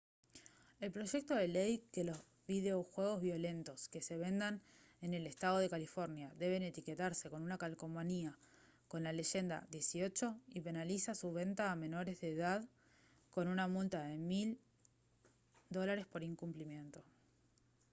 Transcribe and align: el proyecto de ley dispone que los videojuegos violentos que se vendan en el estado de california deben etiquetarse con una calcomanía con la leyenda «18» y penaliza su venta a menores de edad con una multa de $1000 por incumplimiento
el 0.79 0.91
proyecto 0.91 1.35
de 1.35 1.47
ley 1.47 1.73
dispone 1.73 1.91
que 1.91 2.03
los 2.05 2.17
videojuegos 2.47 3.21
violentos 3.21 3.87
que 3.87 4.01
se 4.01 4.17
vendan 4.17 4.59
en 4.99 5.13
el 5.13 5.27
estado 5.27 5.59
de 5.59 5.69
california 5.69 6.33
deben 6.39 6.63
etiquetarse 6.63 7.29
con 7.29 7.43
una 7.43 7.59
calcomanía 7.59 8.35
con 8.87 9.03
la 9.03 9.13
leyenda 9.13 9.67
«18» 9.69 10.41
y 10.47 10.61
penaliza 10.61 11.13
su 11.13 11.31
venta 11.33 11.71
a 11.71 11.75
menores 11.75 12.19
de 12.19 12.31
edad 12.31 12.67
con 13.29 13.47
una 13.47 13.67
multa 13.67 14.01
de 14.05 14.17
$1000 14.17 16.07
por 16.07 16.23
incumplimiento 16.23 17.03